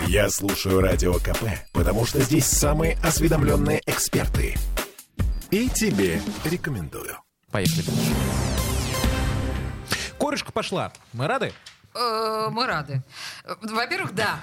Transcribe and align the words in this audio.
Я 0.00 0.30
слушаю 0.30 0.80
Радио 0.80 1.14
КП, 1.14 1.44
потому 1.72 2.06
что 2.06 2.20
здесь 2.20 2.46
самые 2.46 2.96
осведомленные 3.02 3.82
эксперты. 3.86 4.56
И 5.50 5.68
тебе 5.68 6.20
рекомендую. 6.44 7.16
Поехали. 7.50 7.84
Корюшка 10.18 10.52
пошла. 10.52 10.92
Мы 11.12 11.26
рады? 11.26 11.52
Э, 11.94 12.48
Мы 12.50 12.66
рады. 12.66 13.02
Во-первых, 13.62 14.14
да. 14.14 14.40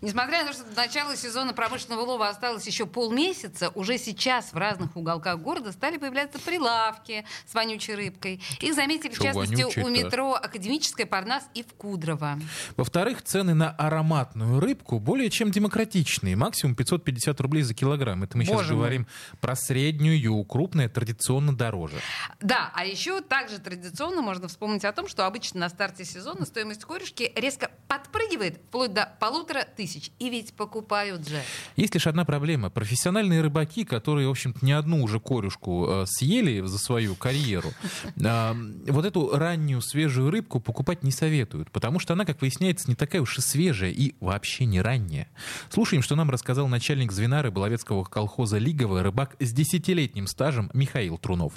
Несмотря 0.00 0.42
на 0.44 0.48
то, 0.48 0.54
что 0.54 0.64
до 0.64 0.76
начала 0.76 1.16
сезона 1.16 1.52
промышленного 1.52 2.02
лова 2.02 2.28
осталось 2.28 2.66
еще 2.66 2.86
полмесяца, 2.86 3.70
уже 3.70 3.98
сейчас 3.98 4.52
в 4.52 4.56
разных 4.56 4.96
уголках 4.96 5.38
города 5.40 5.72
стали 5.72 5.98
появляться 5.98 6.38
прилавки 6.38 7.24
с 7.46 7.54
вонючей 7.54 7.94
рыбкой. 7.94 8.40
Их 8.60 8.74
заметили, 8.74 9.12
в 9.12 9.16
Чё 9.18 9.24
частности, 9.24 9.80
у 9.80 9.88
метро 9.88 10.34
Академическая, 10.34 11.06
Парнас 11.06 11.44
и 11.54 11.62
в 11.62 11.74
Кудрово. 11.74 12.38
Во-вторых, 12.76 13.22
цены 13.22 13.54
на 13.54 13.70
ароматную 13.70 14.60
рыбку 14.60 14.98
более 14.98 15.30
чем 15.30 15.50
демократичные. 15.50 16.36
Максимум 16.36 16.74
550 16.74 17.40
рублей 17.40 17.62
за 17.62 17.74
килограмм. 17.74 18.22
Это 18.22 18.36
мы 18.36 18.44
сейчас 18.44 18.56
Боже 18.56 18.74
мой. 18.74 18.82
говорим 18.82 19.06
про 19.40 19.56
среднюю. 19.56 20.44
Крупная 20.44 20.88
традиционно 20.88 21.56
дороже. 21.56 21.96
Да, 22.40 22.70
а 22.74 22.84
еще 22.84 23.20
также 23.20 23.58
традиционно 23.58 24.22
можно 24.22 24.48
вспомнить 24.48 24.84
о 24.84 24.92
том, 24.92 25.08
что 25.08 25.26
обычно 25.26 25.60
на 25.60 25.68
старте 25.68 26.04
сезона 26.04 26.46
стоимость 26.46 26.84
корюшки 26.84 27.32
резко 27.34 27.70
подпрыгивает 27.88 28.56
вплоть 28.68 28.92
до 28.92 29.08
полутора 29.18 29.64
тысяч. 29.64 30.10
И 30.18 30.28
ведь 30.28 30.54
покупают 30.54 31.26
же. 31.26 31.40
Есть 31.76 31.94
лишь 31.94 32.06
одна 32.06 32.24
проблема. 32.24 32.70
Профессиональные 32.70 33.40
рыбаки, 33.40 33.84
которые, 33.84 34.28
в 34.28 34.30
общем-то, 34.30 34.64
не 34.64 34.72
одну 34.72 35.02
уже 35.02 35.18
корюшку 35.18 35.86
э, 35.88 36.04
съели 36.06 36.60
за 36.60 36.78
свою 36.78 37.14
карьеру, 37.14 37.70
э, 38.16 38.54
вот 38.88 39.04
эту 39.04 39.30
раннюю 39.36 39.80
свежую 39.80 40.30
рыбку 40.30 40.60
покупать 40.60 41.02
не 41.02 41.10
советуют, 41.10 41.70
потому 41.70 41.98
что 41.98 42.12
она, 42.12 42.24
как 42.24 42.40
выясняется, 42.40 42.88
не 42.88 42.94
такая 42.94 43.22
уж 43.22 43.38
и 43.38 43.40
свежая 43.40 43.90
и 43.90 44.14
вообще 44.20 44.66
не 44.66 44.80
ранняя. 44.80 45.28
Слушаем, 45.70 46.02
что 46.02 46.14
нам 46.14 46.30
рассказал 46.30 46.68
начальник 46.68 47.12
звена 47.12 47.42
рыболовецкого 47.42 48.04
колхоза 48.04 48.58
«Лиговый» 48.58 49.02
рыбак 49.02 49.36
с 49.40 49.52
десятилетним 49.52 50.26
стажем 50.26 50.70
Михаил 50.74 51.18
Трунов. 51.18 51.54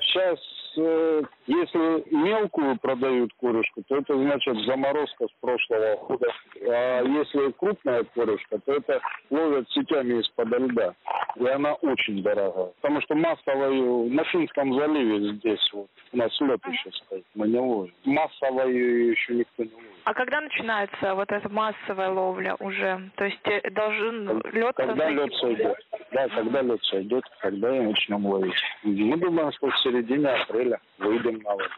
Сейчас, 0.00 0.38
э, 0.78 1.22
если 1.46 2.14
мелкую 2.14 2.78
продают 2.78 3.32
корюшку, 3.40 3.82
то 3.88 3.96
это 3.96 4.16
значит 4.16 4.56
заморозка 4.66 5.26
с 5.26 5.40
прошлого 5.40 5.96
года. 6.06 6.26
А 6.66 7.02
если 7.02 7.52
крупная 7.52 8.04
корюшка, 8.14 8.58
то 8.58 8.72
это 8.72 9.00
ловят 9.30 9.68
сетями 9.70 10.20
из-под 10.20 10.48
льда. 10.48 10.94
И 11.36 11.46
она 11.46 11.74
очень 11.74 12.22
дорогая. 12.22 12.72
Потому 12.80 13.00
что 13.02 13.14
массовую 13.14 14.12
на 14.12 14.24
Финском 14.24 14.74
заливе 14.74 15.32
здесь 15.34 15.70
вот 15.72 15.88
у 16.12 16.16
нас 16.16 16.40
лед 16.40 16.60
еще 16.66 16.90
стоит, 16.92 17.24
мы 17.34 17.48
не 17.48 17.58
ловим. 17.58 17.92
Массовую 18.04 19.10
еще 19.10 19.34
никто 19.34 19.64
не 19.64 19.72
ловит. 19.72 19.90
А 20.04 20.14
когда 20.14 20.40
начинается 20.40 21.14
вот 21.14 21.32
эта 21.32 21.48
массовая 21.48 22.10
ловля 22.10 22.54
уже? 22.60 23.10
То 23.16 23.24
есть 23.24 23.40
э, 23.44 23.70
должен 23.70 24.40
лед 24.52 24.74
Когда 24.76 25.10
лед 25.10 25.34
сойдет. 25.34 25.76
Да, 26.16 26.26
когда 26.30 26.62
лед 26.62 26.82
сойдет, 26.84 27.24
тогда 27.42 27.76
и 27.76 27.80
начнем 27.80 28.24
ловить. 28.24 28.54
Мы 28.82 29.18
думаем, 29.18 29.52
что 29.52 29.68
в 29.68 29.78
середине 29.80 30.28
апреля 30.28 30.80
выйдем 30.96 31.42
на 31.42 31.54
лед. 31.56 31.70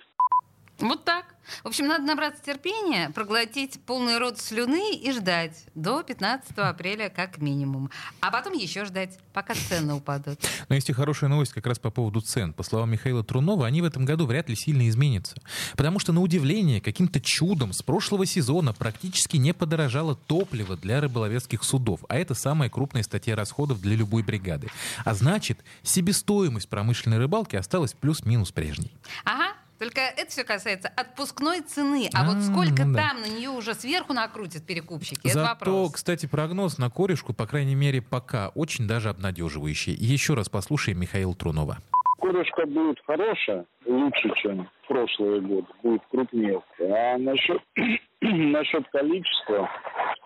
Вот 0.78 1.04
так. 1.04 1.34
В 1.64 1.68
общем, 1.68 1.86
надо 1.86 2.04
набраться 2.04 2.42
терпения, 2.42 3.10
проглотить 3.10 3.80
полный 3.84 4.18
рот 4.18 4.38
слюны 4.38 4.94
и 4.94 5.10
ждать 5.12 5.64
до 5.74 6.02
15 6.02 6.56
апреля 6.58 7.08
как 7.08 7.38
минимум. 7.38 7.90
А 8.20 8.30
потом 8.30 8.52
еще 8.52 8.84
ждать, 8.84 9.18
пока 9.32 9.54
цены 9.54 9.94
упадут. 9.94 10.38
Но 10.68 10.74
есть 10.74 10.88
и 10.90 10.92
хорошая 10.92 11.30
новость 11.30 11.52
как 11.52 11.66
раз 11.66 11.78
по 11.78 11.90
поводу 11.90 12.20
цен. 12.20 12.52
По 12.52 12.62
словам 12.62 12.90
Михаила 12.90 13.24
Трунова, 13.24 13.66
они 13.66 13.80
в 13.82 13.84
этом 13.84 14.04
году 14.04 14.26
вряд 14.26 14.48
ли 14.48 14.56
сильно 14.56 14.88
изменятся. 14.88 15.36
Потому 15.76 15.98
что, 15.98 16.12
на 16.12 16.20
удивление, 16.20 16.80
каким-то 16.80 17.20
чудом 17.20 17.72
с 17.72 17.82
прошлого 17.82 18.26
сезона 18.26 18.72
практически 18.72 19.36
не 19.36 19.52
подорожало 19.52 20.14
топливо 20.14 20.76
для 20.76 21.00
рыболовецких 21.00 21.64
судов. 21.64 22.00
А 22.08 22.16
это 22.16 22.34
самая 22.34 22.70
крупная 22.70 23.02
статья 23.02 23.34
расходов 23.34 23.80
для 23.80 23.96
любой 23.96 24.22
бригады. 24.22 24.68
А 25.04 25.14
значит, 25.14 25.58
себестоимость 25.82 26.68
промышленной 26.68 27.18
рыбалки 27.18 27.56
осталась 27.56 27.94
плюс-минус 27.94 28.52
прежней. 28.52 28.92
Ага. 29.24 29.57
Только 29.78 30.00
это 30.00 30.26
все 30.28 30.44
касается 30.44 30.88
отпускной 30.96 31.60
цены. 31.60 32.08
А, 32.14 32.24
вот 32.24 32.36
А, 32.38 32.40
сколько 32.40 32.84
ну 32.84 32.94
да. 32.94 33.08
там 33.08 33.20
на 33.20 33.26
нее 33.26 33.50
уже 33.50 33.74
сверху 33.74 34.12
накрутят 34.12 34.66
перекупщики, 34.66 35.28
это 35.28 35.40
Зато, 35.40 35.48
вопрос. 35.50 35.92
кстати, 35.94 36.26
прогноз 36.26 36.78
на 36.78 36.90
корешку, 36.90 37.32
по 37.32 37.46
крайней 37.46 37.74
мере, 37.76 38.02
пока 38.02 38.48
очень 38.54 38.86
даже 38.88 39.08
обнадеживающий. 39.08 39.92
Еще 39.94 40.34
раз 40.34 40.48
послушаем 40.48 41.00
Михаила 41.00 41.34
Трунова. 41.34 41.78
Корюшка 42.20 42.66
будет 42.66 42.98
хорошая, 43.06 43.64
лучше, 43.86 44.28
чем 44.42 44.68
в 44.82 44.88
прошлый 44.88 45.40
год, 45.40 45.64
будет 45.82 46.02
крупнее. 46.10 46.60
А 46.80 47.16
насчет, 47.18 47.62
насчет 48.20 48.88
количества, 48.90 49.70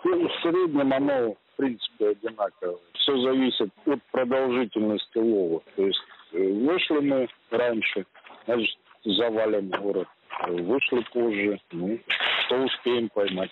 ну, 0.05 0.27
в 0.29 0.33
среднем 0.41 0.91
оно, 0.93 1.33
в 1.35 1.57
принципе, 1.57 2.09
одинаковое. 2.09 2.77
Все 2.95 3.21
зависит 3.21 3.71
от 3.87 4.03
продолжительности 4.11 5.19
лова. 5.19 5.63
То 5.77 5.87
есть 5.87 6.01
э, 6.33 6.39
вышли 6.39 7.01
мы 7.07 7.29
раньше, 7.51 8.07
значит, 8.47 8.77
завалим 9.05 9.69
город. 9.71 10.09
Вышли 10.49 11.05
позже, 11.13 11.61
ну, 11.73 11.99
что 12.47 12.57
успеем 12.65 13.09
поймать. 13.11 13.51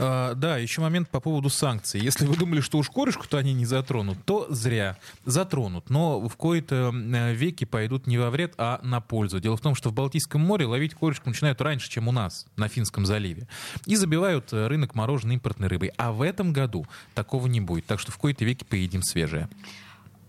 А, 0.00 0.34
да, 0.34 0.58
еще 0.58 0.80
момент 0.80 1.08
по 1.10 1.20
поводу 1.20 1.50
санкций. 1.50 2.00
Если 2.00 2.24
вы 2.24 2.36
думали, 2.36 2.60
что 2.60 2.78
уж 2.78 2.88
корешку-то 2.88 3.36
они 3.36 3.52
не 3.52 3.66
затронут, 3.66 4.18
то 4.24 4.46
зря. 4.48 4.96
Затронут, 5.24 5.90
но 5.90 6.20
в 6.28 6.36
кои-то 6.36 6.92
э, 6.94 7.34
веки 7.34 7.64
пойдут 7.64 8.06
не 8.06 8.16
во 8.16 8.30
вред, 8.30 8.54
а 8.58 8.78
на 8.82 9.00
пользу. 9.00 9.40
Дело 9.40 9.56
в 9.56 9.60
том, 9.60 9.74
что 9.74 9.90
в 9.90 9.94
Балтийском 9.94 10.40
море 10.40 10.66
ловить 10.66 10.94
корешку 10.94 11.28
начинают 11.28 11.60
раньше, 11.60 11.90
чем 11.90 12.06
у 12.06 12.12
нас, 12.12 12.46
на 12.56 12.68
Финском 12.68 13.06
заливе. 13.06 13.48
И 13.86 13.96
забивают 13.96 14.52
э, 14.52 14.68
рынок 14.68 14.94
мороженой 14.94 15.34
импортной 15.34 15.68
рыбой. 15.68 15.92
А 15.96 16.12
в 16.12 16.22
этом 16.22 16.52
году 16.52 16.86
такого 17.14 17.48
не 17.48 17.60
будет. 17.60 17.86
Так 17.86 17.98
что 17.98 18.12
в 18.12 18.18
кои-то 18.18 18.44
веки 18.44 18.62
поедим 18.62 19.02
свежее. 19.02 19.48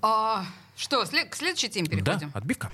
А, 0.02 0.46
что, 0.76 1.04
к 1.04 1.36
следующей 1.36 1.70
теме 1.70 1.88
переходим? 1.88 2.32
Да, 2.34 2.40
отбивка. 2.40 2.70